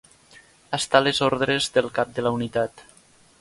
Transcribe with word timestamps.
Està 0.77 0.99
a 1.01 1.05
les 1.07 1.19
ordres 1.27 1.67
del 1.77 1.91
cap 1.99 2.17
de 2.17 2.25
la 2.29 2.33
unitat. 2.39 2.85